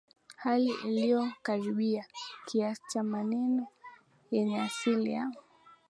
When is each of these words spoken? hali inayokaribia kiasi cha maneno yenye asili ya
hali 0.35 0.71
inayokaribia 0.85 2.05
kiasi 2.45 2.81
cha 2.89 3.03
maneno 3.03 3.67
yenye 4.31 4.61
asili 4.61 5.11
ya 5.11 5.31